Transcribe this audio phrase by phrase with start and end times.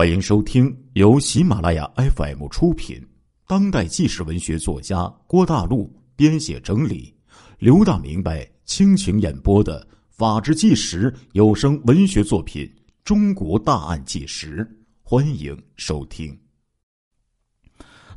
[0.00, 3.06] 欢迎收听由喜马拉雅 FM 出品、
[3.46, 7.14] 当代纪实文学作家郭大陆编写整理、
[7.58, 12.64] 刘大明白倾情演播的《法制纪实》有声文学作品
[13.04, 14.64] 《中国大案纪实》，
[15.02, 16.34] 欢迎收听。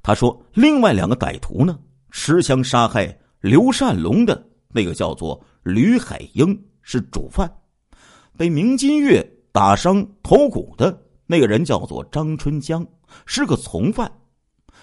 [0.02, 1.78] 他说：“另外两个歹徒呢，
[2.12, 7.46] 持枪杀害刘善龙的那个叫做吕海英，是主犯；
[8.38, 9.22] 被明金月
[9.52, 12.86] 打伤头骨的。”那个人叫做张春江，
[13.26, 14.12] 是个从犯。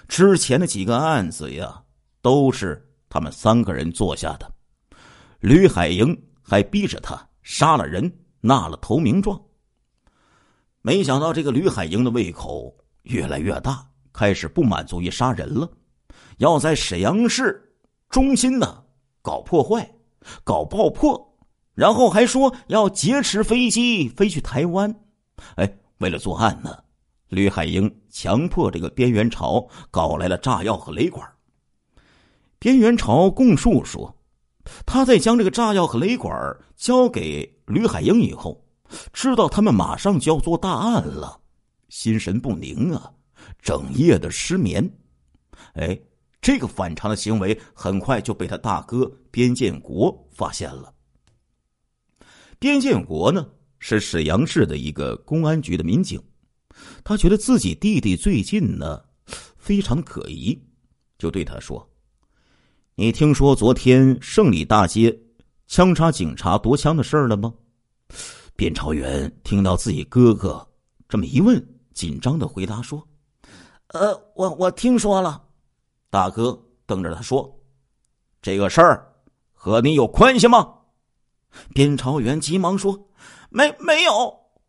[0.08, 1.82] 之前的几个案子呀，
[2.22, 4.50] 都是他们三个人做下的。
[5.40, 9.40] 吕海英还逼着他杀了人，纳了投名状。
[10.82, 15.70] 没想到这个吕海英的胃口越来越大，开始不满足于杀人了，
[16.38, 17.74] 要在沈阳市
[18.08, 18.82] 中心呢
[19.20, 19.88] 搞破坏、
[20.42, 21.38] 搞爆破，
[21.74, 24.92] 然后还说要劫持飞机飞去台湾。
[25.56, 25.76] 哎。
[26.00, 26.76] 为了作案呢，
[27.28, 31.26] 吕海英强迫这个边元朝搞来了炸药和雷管。
[32.58, 34.14] 边元朝供述说，
[34.86, 38.64] 他在将这个炸药和雷管交给吕海英以后，
[39.12, 41.38] 知道他们马上就要做大案了，
[41.90, 43.12] 心神不宁啊，
[43.60, 44.90] 整夜的失眠。
[45.74, 45.98] 哎，
[46.40, 50.92] 这个反常的行为很快就被他大哥边建国发现了。
[52.58, 53.46] 边建国呢？
[53.80, 56.22] 是沈阳市的一个公安局的民警，
[57.02, 59.02] 他觉得自己弟弟最近呢
[59.56, 60.56] 非常可疑，
[61.18, 61.90] 就对他说
[62.94, 65.18] ：“你听说昨天胜利大街
[65.66, 67.52] 枪杀警察夺枪的事儿了吗？”
[68.54, 70.64] 边朝元听到自己哥哥
[71.08, 71.58] 这么一问，
[71.94, 73.02] 紧张的回答说
[73.88, 75.42] ：“呃，我我听说了。”
[76.10, 77.58] 大哥瞪着他说
[78.42, 79.10] ：“这个事儿
[79.54, 80.74] 和你有关系吗？”
[81.72, 83.06] 边朝元急忙说。
[83.50, 84.12] 没没有，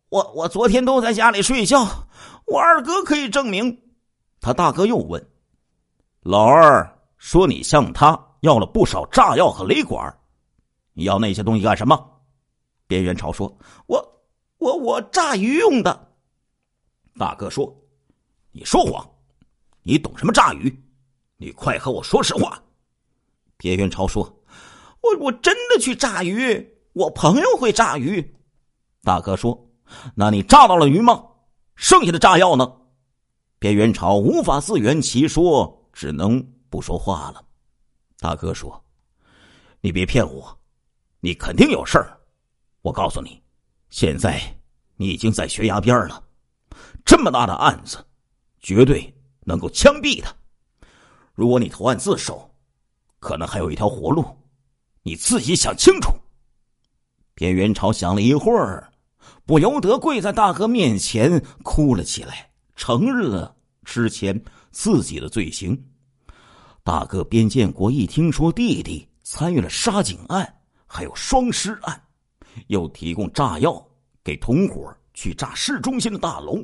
[0.09, 2.07] 我我昨天都在家里睡觉，
[2.47, 3.79] 我二哥可以证明。
[4.39, 5.23] 他大哥又问
[6.21, 10.11] ：“老二说你向他要了不少炸药和雷管，
[10.93, 12.09] 你要那些东西干什么？”
[12.87, 13.55] 边元朝说
[13.85, 14.23] ：“我
[14.57, 16.11] 我我炸鱼用的。”
[17.19, 17.71] 大哥说
[18.51, 19.07] ：“你说谎，
[19.83, 20.75] 你懂什么炸鱼？
[21.37, 22.59] 你快和我说实话。”
[23.57, 24.23] 边元朝说
[25.01, 28.35] ：“我我真的去炸鱼，我朋友会炸鱼。”
[29.03, 29.67] 大哥说
[30.13, 31.23] ：“那你炸到了鱼吗？
[31.75, 32.71] 剩下的炸药呢？”
[33.57, 37.43] 边元朝无法自圆其说，只能不说话了。
[38.19, 38.83] 大哥说
[39.81, 40.55] ：“你别骗我，
[41.19, 42.15] 你肯定有事儿。
[42.81, 43.41] 我告诉你，
[43.89, 44.39] 现在
[44.95, 46.23] 你已经在悬崖边了，
[47.03, 48.05] 这么大的案子，
[48.59, 49.11] 绝对
[49.41, 50.31] 能够枪毙他。
[51.33, 52.53] 如果你投案自首，
[53.19, 54.23] 可能还有一条活路，
[55.01, 56.11] 你自己想清楚。”
[57.33, 58.90] 边元朝想了一会儿。
[59.45, 65.81] 不由得跪在大哥面前哭了起来，承认了之前自己的罪行。
[66.83, 70.55] 大哥边建国一听说弟弟参与了杀警案，
[70.87, 72.01] 还有双尸案，
[72.67, 73.85] 又提供炸药
[74.23, 76.63] 给同伙去炸市中心的大楼，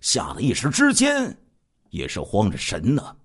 [0.00, 1.36] 吓得一时之间
[1.90, 3.16] 也是慌着神呢。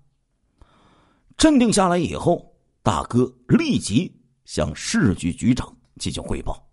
[1.36, 4.14] 镇定下来以后，大哥立即
[4.44, 6.65] 向市局局长进行汇报。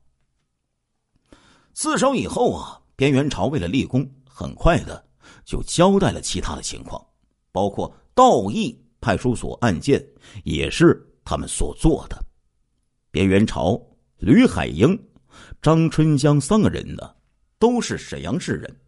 [1.73, 5.03] 自首以后啊，边元朝为了立功，很快的
[5.43, 7.03] 就交代了其他的情况，
[7.51, 10.05] 包括道义派出所案件
[10.43, 12.23] 也是他们所做的。
[13.09, 13.79] 边元朝、
[14.17, 14.97] 吕海英、
[15.61, 17.11] 张春江三个人呢，
[17.57, 18.79] 都是沈阳市人，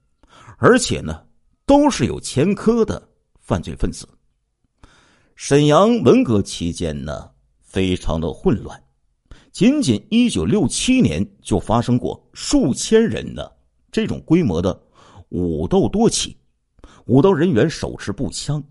[0.58, 1.26] 而且呢，
[1.66, 3.10] 都是有前科的
[3.40, 4.08] 犯罪分子。
[5.36, 7.32] 沈阳文革期间呢，
[7.62, 8.82] 非常的混乱。
[9.56, 13.58] 仅仅一九六七年就发生过数千人的
[13.90, 14.78] 这种规模的
[15.30, 16.38] 武斗多起，
[17.06, 18.62] 武斗人员手持步枪、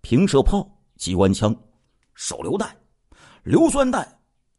[0.00, 0.64] 平射炮、
[0.96, 1.52] 机关枪、
[2.14, 2.72] 手榴弹、
[3.42, 4.06] 硫酸弹、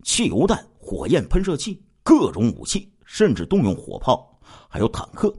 [0.04, 5.34] 汽油弹、火焰喷射器、各种武器，甚至动用火炮，还有坦克。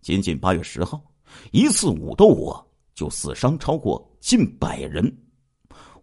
[0.00, 1.02] 仅仅八月十号，
[1.50, 2.62] 一次武斗啊，
[2.94, 5.12] 就死伤超过近百人。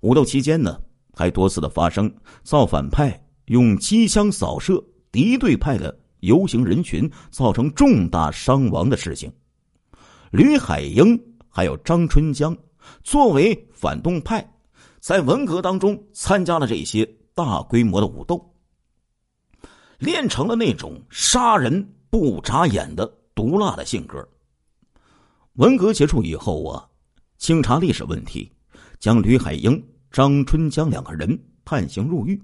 [0.01, 0.78] 武斗期间呢，
[1.13, 2.13] 还多次的发生
[2.44, 3.18] 造反派。
[3.48, 9.32] 用机枪扫射敌对派的游行人群，造成重大伤亡的事情。
[10.32, 12.56] 吕海英还有张春江
[13.04, 14.46] 作为反动派，
[15.00, 18.54] 在文革当中参加了这些大规模的武斗，
[20.00, 24.28] 练成了那种杀人不眨眼的毒辣的性格。
[25.54, 26.86] 文革结束以后啊，
[27.38, 28.52] 清查历史问题，
[29.00, 32.40] 将吕海英、张春江两个人判刑入狱。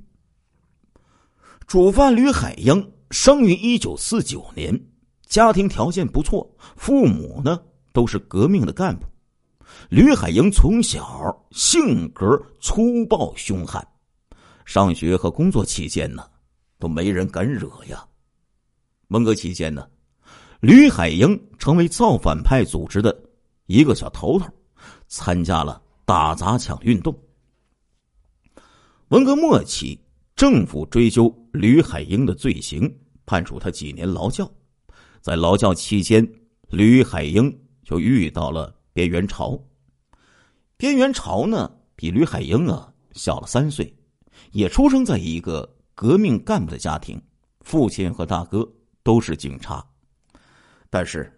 [1.67, 4.79] 主犯吕海英生于一九四九年，
[5.27, 7.59] 家庭条件不错，父母呢
[7.91, 9.05] 都是革命的干部。
[9.89, 13.85] 吕海英从小性格粗暴凶悍，
[14.65, 16.23] 上学和工作期间呢，
[16.79, 18.05] 都没人敢惹呀。
[19.07, 19.87] 文革期间呢，
[20.59, 23.17] 吕海英成为造反派组织的
[23.65, 24.45] 一个小头头，
[25.07, 27.17] 参加了打砸抢运动。
[29.09, 29.99] 文革末期，
[30.35, 32.91] 政府追究吕海英的罪行，
[33.25, 34.49] 判处他几年劳教。
[35.21, 36.27] 在劳教期间，
[36.69, 39.57] 吕海英就遇到了边元朝。
[40.75, 43.95] 边元朝呢，比吕海英啊小了三岁，
[44.51, 47.21] 也出生在一个革命干部的家庭，
[47.61, 48.67] 父亲和大哥
[49.03, 49.85] 都是警察。
[50.89, 51.31] 但是，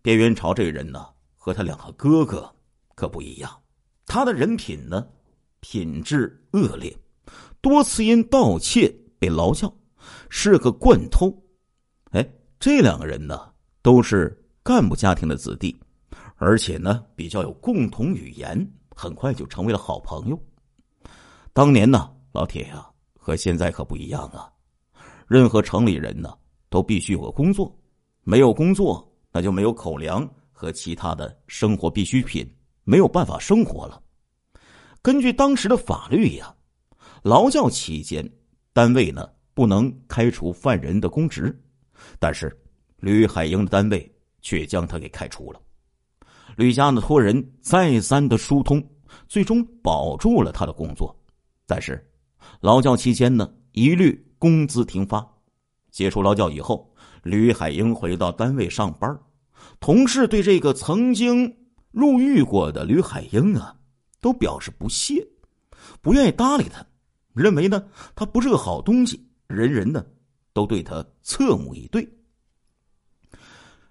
[0.00, 1.04] 边元朝这个人呢，
[1.34, 2.54] 和他两个哥哥
[2.94, 3.50] 可不一样，
[4.06, 5.04] 他的人品呢，
[5.60, 6.94] 品质恶劣。
[7.60, 9.74] 多次因盗窃被劳教，
[10.28, 11.34] 是个惯偷。
[12.10, 12.28] 哎，
[12.60, 13.50] 这两个人呢，
[13.80, 15.74] 都是干部家庭的子弟，
[16.36, 20.38] 而且呢，比较有共同语言，很快就成为了好朋友。
[21.52, 22.86] 当年呢，老铁呀，
[23.18, 24.52] 和现在可不一样啊。
[25.26, 26.36] 任何城里人呢，
[26.68, 27.74] 都必须有个工作，
[28.24, 32.46] 没有工作，那就没有口粮和其他的生活必需品，
[32.84, 34.02] 没有办法生活了。
[35.00, 36.53] 根据当时的法律呀。
[37.24, 38.22] 劳教期间，
[38.74, 41.58] 单位呢不能开除犯人的公职，
[42.18, 42.54] 但是
[42.98, 45.58] 吕海英的单位却将他给开除了。
[46.54, 48.86] 吕家呢托人再三的疏通，
[49.26, 51.18] 最终保住了他的工作。
[51.66, 51.98] 但是
[52.60, 55.26] 劳教期间呢，一律工资停发。
[55.90, 59.18] 解除劳教以后，吕海英回到单位上班，
[59.80, 61.50] 同事对这个曾经
[61.90, 63.74] 入狱过的吕海英啊，
[64.20, 65.26] 都表示不屑，
[66.02, 66.84] 不愿意搭理他。
[67.34, 67.84] 认为呢，
[68.14, 70.04] 他不是个好东西，人人呢
[70.52, 72.08] 都对他侧目以对。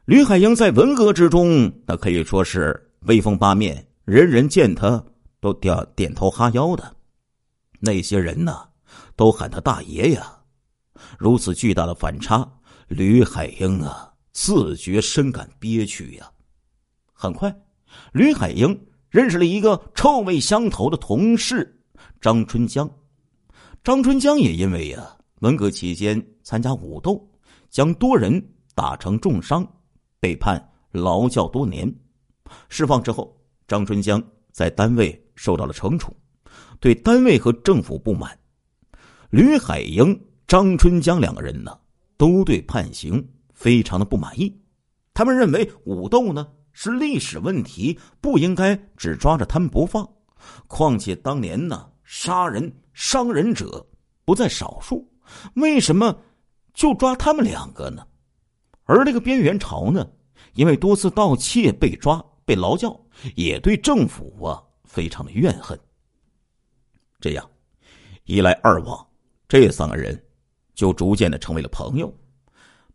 [0.06, 5.04] 吕海英在文革之中，那可以说是威风八面，人人见他
[5.40, 6.96] 都点点头哈腰的。
[7.80, 8.68] 那些人呢，
[9.16, 10.40] 都喊他大爷呀。
[11.18, 12.50] 如此巨大的反差，
[12.88, 16.30] 吕海英啊，自觉深感憋屈呀。
[17.12, 17.54] 很快，
[18.12, 21.82] 吕海英认识了一个臭味相投的同事
[22.20, 22.90] 张春江。
[23.84, 27.22] 张春江也因为呀，文革期间参加武斗，
[27.70, 28.42] 将多人
[28.74, 29.68] 打成重伤，
[30.22, 31.94] 被判劳教多年。
[32.70, 33.38] 释放之后，
[33.68, 36.16] 张春江在单位受到了惩处，
[36.80, 38.40] 对单位和政府不满。
[39.30, 41.78] 吕海英、张春江两个人呢，
[42.16, 43.22] 都对判刑
[43.54, 44.58] 非常的不满意。
[45.14, 50.10] 他们认为武斗呢是历史问题，不应该只抓着他们不放。
[50.68, 52.74] 况且当年呢，杀人。
[52.94, 53.86] 伤人者
[54.24, 55.08] 不在少数，
[55.56, 56.16] 为什么
[56.74, 58.06] 就抓他们两个呢？
[58.86, 60.08] 而那个边缘朝呢，
[60.54, 63.00] 因为多次盗窃被抓、被劳教，
[63.36, 65.80] 也对政府啊非常的怨恨。
[67.20, 67.50] 这样
[68.26, 69.08] 一来二往，
[69.48, 70.22] 这三个人
[70.76, 72.14] 就逐渐的成为了朋友，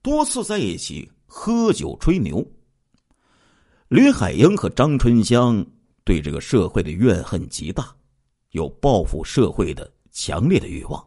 [0.03, 2.47] 多次在一起喝酒吹牛。
[3.89, 5.67] 吕海英和张春香
[6.05, 7.97] 对这个社会的怨恨极大。
[8.51, 11.07] 有报复社会的强烈的欲望，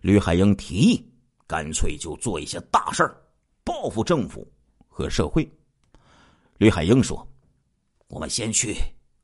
[0.00, 1.12] 吕海英提议，
[1.46, 3.22] 干脆就做一些大事儿，
[3.62, 4.50] 报复政府
[4.88, 5.48] 和社会。
[6.56, 7.26] 吕海英说
[8.08, 8.76] ：“我们先去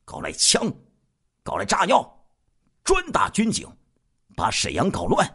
[0.05, 0.71] 搞来枪，
[1.43, 2.07] 搞来炸药，
[2.83, 3.67] 专打军警，
[4.35, 5.27] 把沈阳搞乱，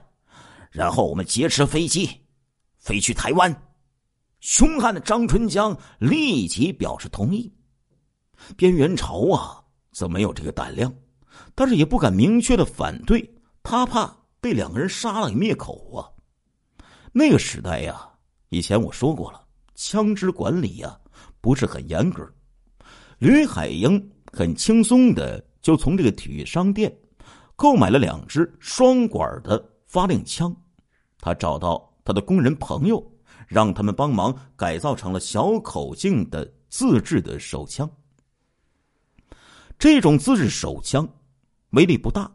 [0.70, 2.08] 然后我们劫持飞机，
[2.78, 3.62] 飞去台湾。”
[4.40, 7.52] 凶悍的张春江立即表示同意。
[8.56, 10.94] 边元朝啊，则没有这个胆量。
[11.54, 16.04] 但是也不敢明确的反对，他怕被两个人杀了给灭口啊。
[17.12, 18.06] 那个时代呀，
[18.50, 19.42] 以前我说过了，
[19.74, 20.98] 枪支管理呀
[21.40, 22.26] 不是很严格。
[23.18, 26.94] 吕海英很轻松的就从这个体育商店
[27.56, 30.54] 购买了两支双管的发令枪，
[31.18, 33.02] 他找到他的工人朋友，
[33.48, 37.90] 让他们帮忙改造成了小口径的自制的手枪。
[39.78, 41.08] 这种自制手枪。
[41.70, 42.30] 威力不大，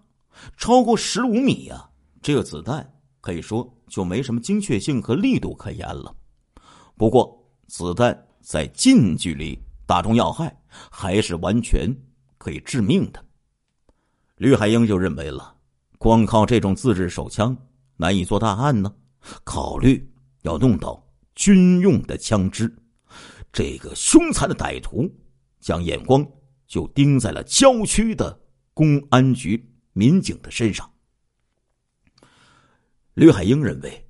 [0.57, 1.89] 超过十五米呀，
[2.21, 2.87] 这个子弹
[3.19, 6.15] 可以说就没什么精确性和力度可言了。
[6.95, 10.55] 不过，子弹在近距离打中要害，
[10.89, 11.89] 还是完全
[12.37, 13.23] 可以致命的。
[14.35, 15.55] 吕海英就认为了，
[15.97, 17.55] 光靠这种自制手枪
[17.95, 18.93] 难以做大案呢，
[19.43, 20.11] 考虑
[20.41, 21.03] 要弄到
[21.35, 22.71] 军用的枪支。
[23.53, 25.09] 这个凶残的歹徒
[25.59, 26.25] 将眼光
[26.67, 28.40] 就盯在了郊区的。
[28.81, 30.91] 公安局民警的身上，
[33.13, 34.09] 吕海英认为，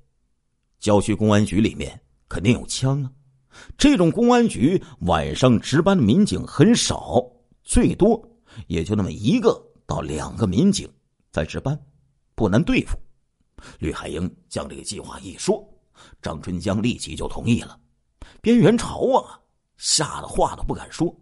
[0.78, 3.12] 郊区公安局里面肯定有枪啊，
[3.76, 7.22] 这种公安局晚上值班的民警很少，
[7.62, 8.26] 最多
[8.66, 10.90] 也就那么一个到两个民警
[11.30, 11.78] 在值班，
[12.34, 12.96] 不难对付。
[13.78, 15.62] 吕海英将这个计划一说，
[16.22, 17.78] 张春江立即就同意了。
[18.40, 19.38] 边元朝啊，
[19.76, 21.14] 吓得话都不敢说，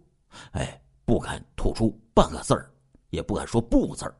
[0.51, 2.70] 哎，不敢吐出半个字儿，
[3.11, 4.17] 也不敢说不字儿。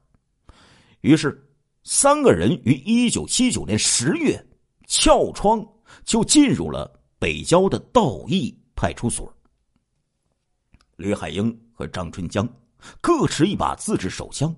[1.02, 1.44] 于是，
[1.84, 4.40] 三个人于一九七九年十月
[4.86, 5.68] 撬窗
[6.06, 9.36] 就进入了北郊的道义派出所。
[10.98, 12.48] 吕海英和张春江
[13.02, 14.56] 各持一把自制手枪，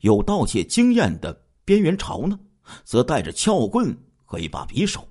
[0.00, 1.32] 有盗窃经验的
[1.64, 2.36] 边元朝呢。
[2.84, 3.94] 则带着撬棍
[4.24, 5.06] 和一把匕首。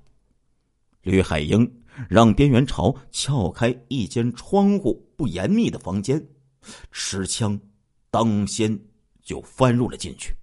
[1.02, 1.70] 吕海英
[2.10, 6.26] 让边元朝撬开一间窗户不严密的房间，
[6.92, 7.60] 持枪
[8.12, 8.80] 当先
[9.24, 10.36] 就翻入了进去。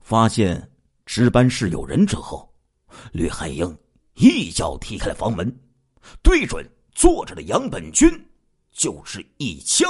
[0.00, 0.70] 发现
[1.06, 2.48] 值班室有人之后，
[3.12, 3.76] 吕海英
[4.14, 5.52] 一脚踢开了房门，
[6.22, 8.08] 对准坐着的杨本军
[8.70, 9.84] 就是一枪。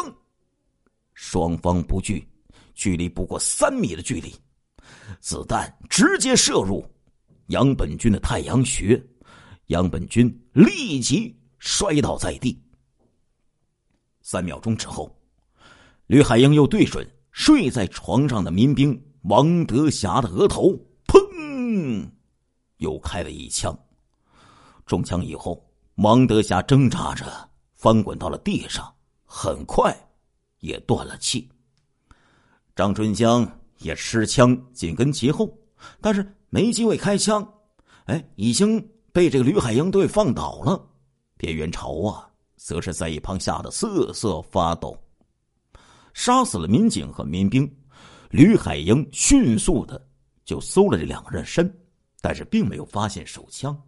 [1.13, 2.27] 双方不惧，
[2.75, 4.35] 距离不过三米的距离。
[5.21, 6.85] 子弹直接射入
[7.49, 9.01] 杨本军的太阳穴，
[9.67, 12.61] 杨本军立即摔倒在地。
[14.23, 15.15] 三秒钟之后，
[16.15, 20.71] 吕海英又对准睡在床上的民兵王德霞的额头，
[21.09, 22.09] 砰，
[22.77, 23.77] 又开了一枪。
[24.87, 25.61] 中枪以后，
[25.97, 27.27] 王德霞挣扎着
[27.75, 28.95] 翻滚到了地上，
[29.25, 29.93] 很快
[30.61, 31.51] 也断了气。
[32.77, 33.45] 张春江。
[33.79, 35.53] 也持枪紧跟其后，
[36.01, 37.47] 但是没机会开枪，
[38.05, 38.81] 哎，已经
[39.13, 40.81] 被这个吕海英队放倒了。
[41.37, 44.97] 边元朝啊，则是在一旁吓得瑟瑟发抖。
[46.15, 47.71] 杀死了民警和民兵，
[48.31, 50.03] 吕海英迅速的
[50.47, 51.71] 就搜了这两个人身，
[52.23, 53.79] 但是并没有发现手枪。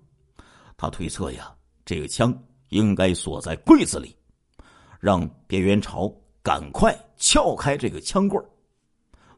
[0.76, 1.50] 他推测呀，
[1.86, 4.14] 这个枪应该锁在柜子里，
[5.00, 8.38] 让边元朝赶快撬开这个枪柜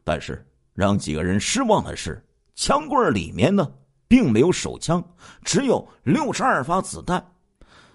[0.03, 0.45] 但是。
[0.75, 3.69] 让几个人失望的是，枪柜里面呢
[4.07, 5.03] 并没有手枪，
[5.43, 7.21] 只有六十二发子弹。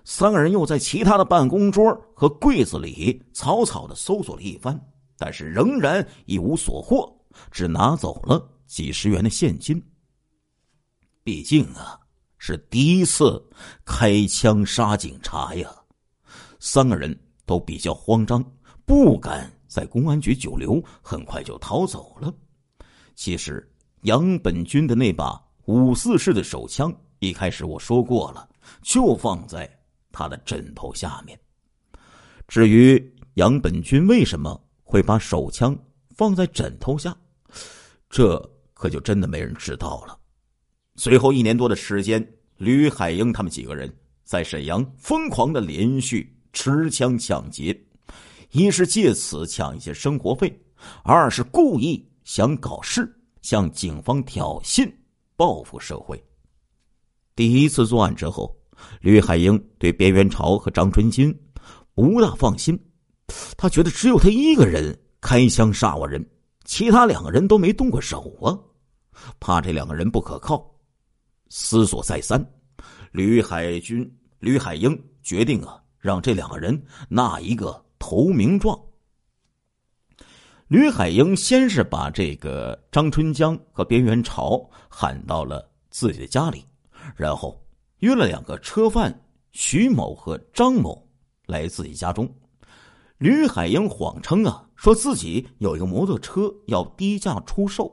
[0.04, 4.78] 三个人又在其他的办公桌和柜子里草草的搜索了一番，
[5.16, 7.10] 但是仍然一无所获，
[7.50, 9.82] 只拿走了几十元的现金。
[11.22, 11.98] 毕竟啊，
[12.36, 13.42] 是第一次
[13.84, 15.74] 开枪杀警察呀，
[16.60, 18.44] 三个人都比较慌张，
[18.84, 22.30] 不敢在公安局久留，很快就逃走了。
[23.14, 23.66] 其实，
[24.02, 28.46] 杨本军的那把五四式的手枪，一开始我说过了，
[28.82, 29.66] 就放在
[30.14, 31.38] 他的枕头下面。
[32.48, 35.76] 至于杨本军为什么会把手枪
[36.16, 37.14] 放在枕头下，
[38.08, 38.38] 这
[38.72, 40.18] 可就真的没人知道了。
[40.96, 42.26] 随后一年多的时间，
[42.58, 43.92] 吕海英他们几个人
[44.22, 47.78] 在沈阳疯狂的连续持枪抢劫，
[48.52, 50.58] 一是借此抢一些生活费，
[51.02, 52.08] 二是故意。
[52.24, 54.90] 想搞事，向警方挑衅，
[55.36, 56.24] 报复社会。
[57.36, 58.56] 第一次作案之后，
[59.00, 61.34] 吕海英对边元朝和张春金
[61.94, 62.78] 不大放心，
[63.56, 66.24] 他觉得只有他一个人开枪杀过人，
[66.64, 68.58] 其他两个人都没动过手啊，
[69.38, 70.70] 怕这两个人不可靠。
[71.50, 72.44] 思索再三，
[73.12, 78.78] 吕海军、吕海英决定啊，让这两个人纳一个投名状。
[80.66, 86.64] 吕海英先是把这个张春江和边元朝喊到了自己的家里，
[87.14, 87.63] 然后
[88.04, 89.18] 约了两个车贩
[89.52, 91.08] 徐某和张某
[91.46, 92.32] 来自己家中。
[93.16, 97.90] 吕海英谎称啊，说自己有一个摩托车要低价出售，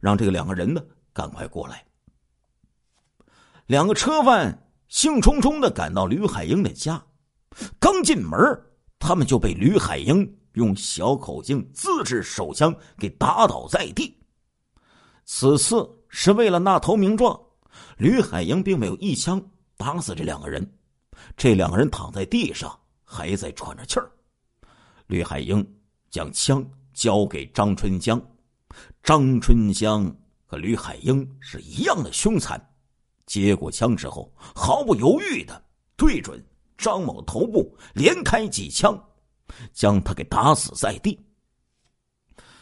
[0.00, 0.82] 让这个两个人呢
[1.14, 1.82] 赶快过来。
[3.66, 7.02] 两个车贩兴冲冲的赶到吕海英的家，
[7.78, 8.38] 刚进门，
[8.98, 10.30] 他们就被吕海英。
[10.54, 14.12] 用小口径自制手枪给打倒在地。
[15.24, 17.38] 此次是为了纳投名状，
[17.98, 19.42] 吕海英并没有一枪
[19.76, 20.66] 打死这两个人。
[21.36, 24.10] 这两个人躺在地上，还在喘着气儿。
[25.08, 25.66] 吕海英
[26.10, 26.64] 将枪
[26.94, 28.20] 交给张春江，
[29.02, 30.14] 张春江
[30.46, 32.58] 和吕海英是一样的凶残。
[33.26, 35.62] 接过枪之后，毫不犹豫的
[35.96, 36.42] 对准
[36.76, 38.98] 张某头部连开几枪。
[39.72, 41.18] 将他给打死在地。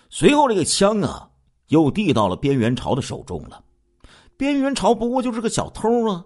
[0.09, 1.29] 随后，这个枪啊，
[1.67, 3.63] 又递到了边元朝的手中了。
[4.37, 6.25] 边元朝不过就是个小偷啊，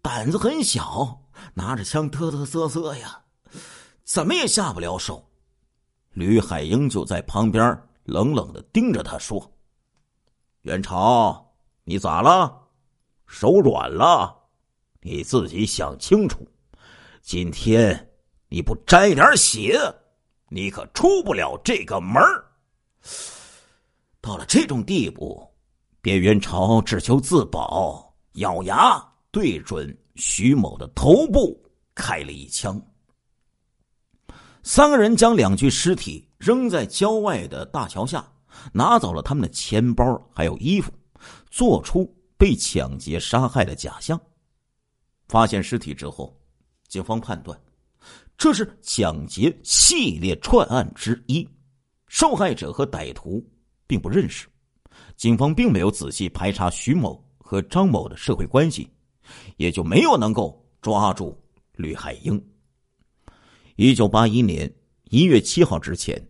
[0.00, 1.22] 胆子很小，
[1.54, 3.22] 拿着枪嘚嘚瑟瑟呀，
[4.04, 5.28] 怎么也下不了手。
[6.10, 9.52] 吕海英就在旁边冷冷的盯着他说
[10.62, 12.68] ：“元朝，你咋了？
[13.26, 14.36] 手软了？
[15.00, 16.46] 你自己想清楚。”
[17.22, 18.10] 今天
[18.48, 19.78] 你不沾一点血，
[20.48, 22.20] 你可出不了这个门
[24.20, 25.51] 到了这种地步，
[26.02, 31.56] 边元朝只求自保，咬牙对准徐某的头部
[31.94, 32.78] 开了一枪。
[34.64, 38.28] 三个人将两具尸体扔在郊外的大桥下，
[38.72, 40.04] 拿走了他们的钱包
[40.34, 40.90] 还有衣服，
[41.48, 44.20] 做出被抢劫杀害的假象。
[45.28, 46.36] 发现尸体之后，
[46.88, 47.56] 警方判断
[48.36, 51.48] 这是抢劫系列串案之一，
[52.08, 53.40] 受害者和歹徒
[53.86, 54.48] 并不认识。
[55.22, 58.90] 警方并没有仔细排查徐某和张某的社会关系，
[59.56, 61.40] 也就没有能够抓住
[61.76, 62.44] 吕海英。
[63.76, 64.68] 一九八一年
[65.10, 66.20] 一月七号之前，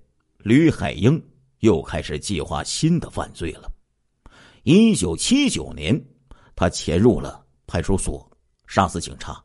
[0.40, 1.18] 吕海英
[1.61, 3.72] 又开始计划新的犯罪了。
[4.64, 5.99] 一九七九年，
[6.54, 8.30] 他潜入了派出所，
[8.66, 9.42] 杀死警察，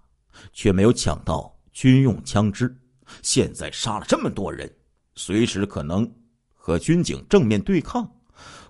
[0.51, 2.77] 却没有抢到军用枪支。
[3.21, 4.69] 现在杀了这么多人，
[5.15, 6.05] 随时可能
[6.53, 8.05] 和军警正面对抗，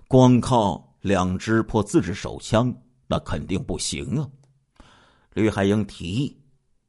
[0.08, 2.74] 光靠两支破自制手枪，
[3.06, 4.26] 那肯定不行啊！
[5.34, 6.42] 吕海英提议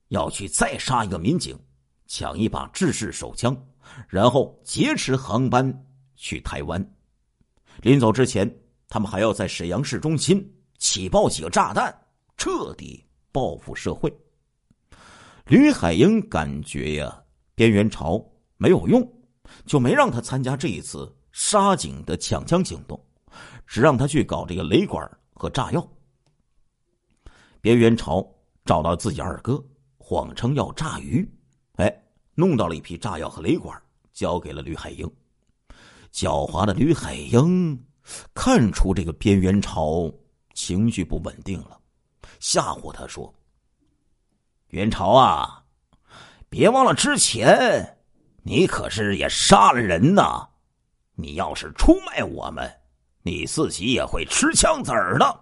[0.07, 1.59] 要去再杀一个民警。
[2.07, 3.55] 抢一把制式手枪，
[4.07, 5.85] 然后劫持航班
[6.15, 6.83] 去台湾。
[7.83, 8.51] 临走之前，
[8.87, 10.43] 他们还要在沈阳市中心
[10.79, 11.95] 起爆几个炸弹，
[12.35, 14.11] 彻底报复社会。
[15.45, 17.23] 吕海英感觉呀，
[17.53, 18.19] 边缘朝
[18.57, 19.07] 没有用，
[19.67, 22.99] 就没让他参加这一次杀警的抢枪行动，
[23.69, 25.87] 只让他去搞这个雷管和炸药。
[27.61, 28.27] 边元朝
[28.65, 29.63] 找到自己二哥，
[29.99, 31.29] 谎称要炸鱼。
[31.75, 33.79] 哎，弄到了一批炸药和雷管，
[34.11, 35.07] 交给了吕海英。
[36.11, 37.79] 狡猾的吕海英
[38.33, 40.11] 看出这个边元朝
[40.55, 41.79] 情绪不稳定了，
[42.39, 43.31] 吓唬他说
[44.69, 45.63] ：“元朝啊，
[46.49, 47.99] 别忘了之前
[48.41, 50.49] 你可是也杀了人呐！
[51.13, 52.78] 你要是出卖我们，
[53.29, 55.39] 你自己也会吃枪子儿的。”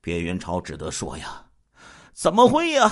[0.00, 1.44] 边云朝只得说：“呀，
[2.12, 2.90] 怎么会呀？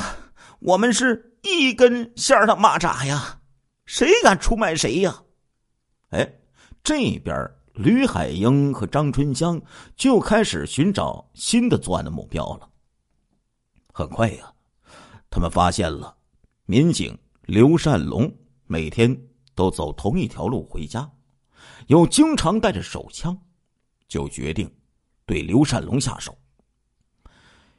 [0.58, 3.40] 我们是……”一根线的蚂蚱呀，
[3.84, 5.22] 谁敢出卖谁呀？
[6.08, 6.28] 哎，
[6.82, 7.36] 这边
[7.72, 9.62] 吕海英和张春江
[9.94, 12.68] 就开始寻找新的作案的目标了。
[13.92, 14.52] 很快呀，
[15.30, 16.16] 他们发现了
[16.64, 18.28] 民警刘善龙
[18.64, 19.16] 每天
[19.54, 21.08] 都走同一条路回家，
[21.86, 23.38] 又经常带着手枪，
[24.08, 24.70] 就决定
[25.24, 26.36] 对刘善龙下手。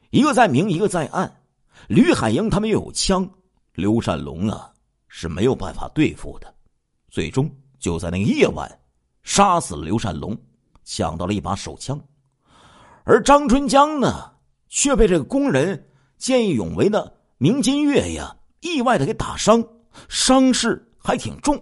[0.10, 1.42] 一个在明，一个在暗，
[1.88, 3.30] 吕海英他们又有枪。
[3.74, 4.74] 刘善龙啊
[5.08, 6.54] 是没有办法对付的，
[7.10, 8.80] 最终就在那个夜晚
[9.22, 10.36] 杀死了刘善龙，
[10.84, 12.00] 抢到了一把手枪。
[13.04, 14.32] 而张春江呢，
[14.68, 19.64] 却被这个工人见义勇为的明金月呀意外的给打伤，
[20.10, 21.62] 伤势还挺重。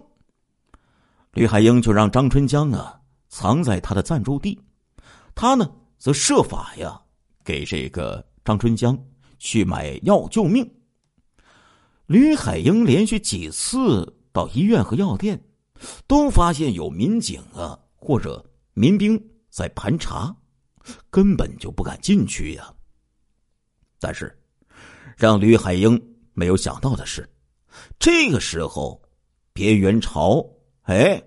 [1.32, 2.95] 吕海英就让张春江啊
[3.28, 4.58] 藏在他的暂住地，
[5.34, 7.00] 他呢则设法呀
[7.44, 8.98] 给这个张春江
[9.38, 10.68] 去买药救命。
[12.06, 15.42] 吕海英连续几次到医院和药店，
[16.06, 20.34] 都发现有民警啊或者民兵在盘查，
[21.10, 22.72] 根本就不敢进去呀。
[23.98, 24.38] 但是，
[25.16, 26.00] 让吕海英
[26.32, 27.28] 没有想到的是，
[27.98, 29.02] 这个时候，
[29.52, 30.46] 别元朝
[30.82, 31.20] 哎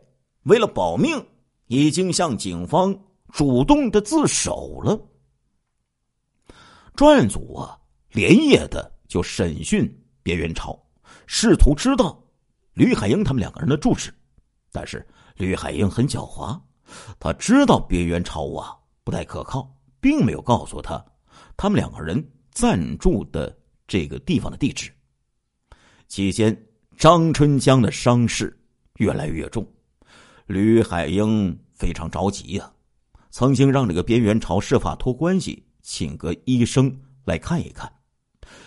[0.43, 1.25] 为了保命，
[1.69, 2.93] 已经向警方
[3.31, 4.99] 主动的自首了。
[6.95, 7.79] 专案组啊
[8.11, 9.87] 连夜的就审讯
[10.21, 10.77] 边元朝。
[11.25, 12.21] 试图知道
[12.73, 14.11] 吕海英他们两个人的住址，
[14.71, 16.59] 但是吕海英很狡猾，
[17.19, 21.03] 他知道边元朝啊不太可靠，并没有告诉他
[21.55, 23.55] 他们两个人暂住的
[23.87, 24.91] 这个地方的地址。
[26.07, 28.59] 期间，张春江的伤势
[28.95, 29.65] 越来越重，
[30.49, 32.73] 吕海英非常着急呀，
[33.29, 36.91] 曾经让这个边缘朝设法托关系，请个医生
[37.23, 37.87] 来看一看。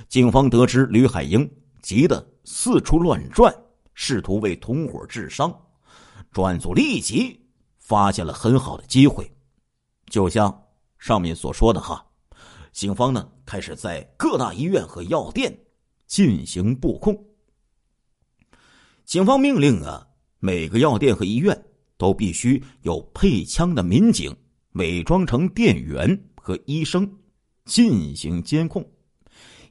[0.09, 1.51] 警方得知吕海英
[1.83, 2.25] 急得。
[2.45, 3.53] 四处乱转，
[3.95, 5.53] 试图为同伙治伤。
[6.31, 7.41] 专案组立即
[7.79, 9.29] 发现了很好的机会，
[10.07, 10.67] 就像
[10.99, 12.05] 上面所说的哈，
[12.71, 15.57] 警方呢开始在各大医院和药店
[16.07, 17.17] 进行布控。
[19.05, 20.07] 警方命令啊，
[20.39, 21.65] 每个药店和医院
[21.97, 24.35] 都必须有配枪的民警
[24.73, 27.11] 伪装成店员和医生
[27.65, 28.85] 进行监控，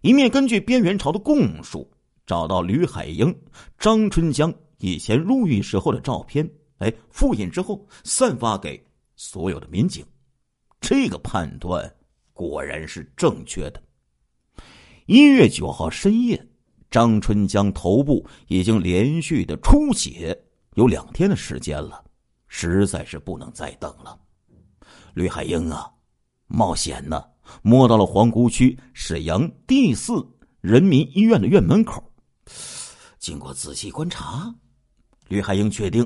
[0.01, 1.89] 一面根据边缘朝的供述。
[2.27, 3.35] 找到吕海英、
[3.77, 8.81] 张春江以前入狱时候的照片，哎，复印之后散发给
[9.17, 10.05] 所有的民警，
[10.79, 11.93] 这个判断
[12.31, 13.83] 果然是正确的。
[15.07, 16.41] 一月九号深夜，
[16.89, 20.37] 张春江头部已经连续的出血
[20.75, 22.01] 有两天的时间了，
[22.53, 24.19] 实在是不能再等了。
[25.13, 25.89] 吕海英啊，
[26.47, 27.23] 冒险呢，
[27.61, 30.13] 摸到了皇姑区沈阳第四
[30.59, 32.03] 人民医院的院门口。
[33.19, 34.53] 经过仔细观察，
[35.29, 36.05] 吕海英确定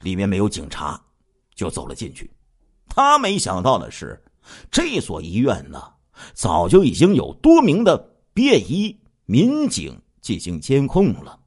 [0.00, 1.02] 里面没有警察，
[1.54, 2.30] 就走了进去。
[2.88, 4.22] 他没想到的是，
[4.70, 5.82] 这所医院呢，
[6.34, 7.96] 早就已经有多名的
[8.34, 11.40] 便衣民警进行监控了。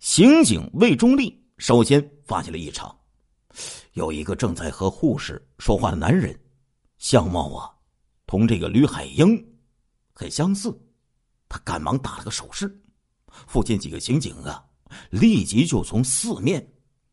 [0.00, 2.94] 刑警魏忠立首先发现了异常。
[3.92, 6.38] 有一个正在和护士说话的男人，
[6.98, 7.70] 相貌啊，
[8.26, 9.36] 同这个吕海英
[10.12, 10.74] 很相似。
[11.48, 12.80] 他赶忙打了个手势，
[13.46, 14.64] 附近几个刑警啊，
[15.10, 16.66] 立即就从四面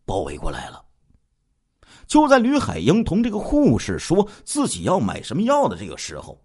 [0.06, 0.86] 包围过来了。
[2.08, 6.42] 就在吕海英同这个护士说自己要买什么药的这个时候，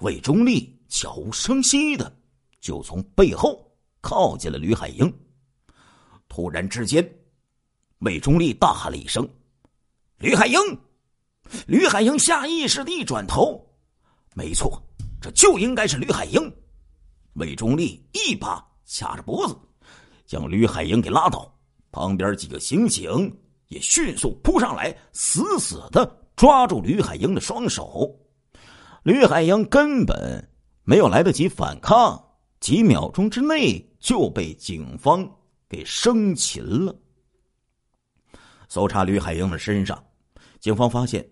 [0.00, 2.14] 魏忠立悄无声息的
[2.60, 5.10] 就从背后靠近了吕海英。
[6.28, 7.17] 突然之间，
[8.00, 9.28] 魏忠立大喊了一声。
[10.18, 10.58] 吕海英，
[11.66, 13.64] 吕海英下意识的一转头，
[14.34, 14.82] 没错，
[15.20, 16.52] 这就应该是吕海英。
[17.34, 19.56] 魏忠立一把掐着脖子，
[20.26, 21.52] 将吕海英给拉倒。
[21.90, 23.34] 旁边几个刑警
[23.68, 28.14] 也迅速扑上来，死死的抓住吕海英的双手。
[29.04, 30.48] 吕海英根本
[30.84, 32.22] 没有来得及反抗，
[32.60, 35.28] 几秒钟之内就被警方
[35.68, 36.94] 给生擒了。
[38.68, 40.02] 搜查吕海英的身上。
[40.60, 41.26] 警方发现，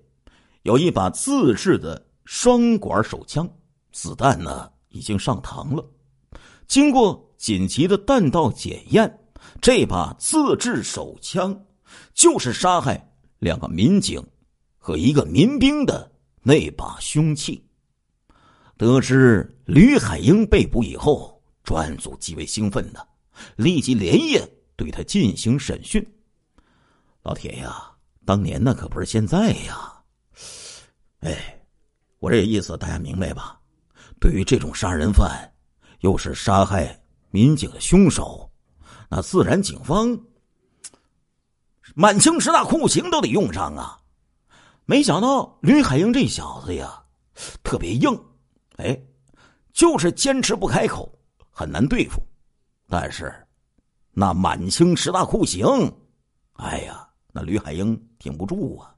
[0.62, 3.48] 有一把自制的双管手枪，
[3.92, 5.84] 子弹呢已经上膛了。
[6.66, 9.18] 经过紧急的弹道检验，
[9.60, 11.64] 这把自制手枪
[12.14, 14.24] 就是杀害两个民警
[14.78, 16.10] 和一个民兵的
[16.42, 17.62] 那把凶器。
[18.76, 23.08] 得知吕海英被捕以后，专案组极为兴奋的，
[23.56, 24.46] 立即连夜
[24.76, 26.04] 对他进行审讯。
[27.26, 27.90] 老铁呀！
[28.24, 30.00] 当年那可不是现在呀！
[31.22, 31.60] 哎，
[32.20, 33.60] 我这意思大家明白吧？
[34.20, 35.52] 对于这种杀人犯，
[36.02, 38.48] 又是杀害民警的凶手，
[39.10, 40.16] 那自然警方
[41.96, 43.98] 满清十大酷刑都得用上啊！
[44.84, 47.02] 没想到吕海英这小子呀，
[47.64, 48.08] 特别硬，
[48.76, 48.96] 哎，
[49.72, 51.12] 就是坚持不开口，
[51.50, 52.22] 很难对付。
[52.88, 53.34] 但是
[54.12, 55.66] 那满清十大酷刑，
[56.52, 57.02] 哎呀！
[57.36, 58.96] 那吕海英挺不住啊！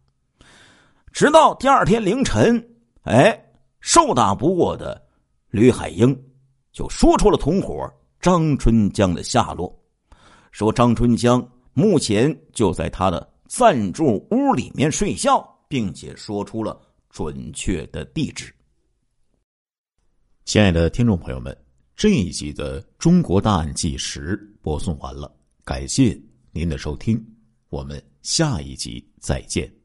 [1.11, 2.65] 直到第二天凌晨，
[3.03, 3.37] 哎，
[3.81, 5.05] 受打不过的
[5.51, 6.17] 吕海英
[6.71, 9.77] 就说出了同伙张春江的下落，
[10.53, 18.55] 说张春江目前就在他的暂住屋里面睡觉，并且说出了准确的地址。
[20.45, 21.57] 亲爱的听众朋友们，
[21.97, 25.29] 这一集的《中国大案纪实》播送完了，
[25.65, 26.17] 感谢
[26.53, 27.21] 您的收听，
[27.69, 28.01] 我们。
[28.29, 29.78] 下一集再见。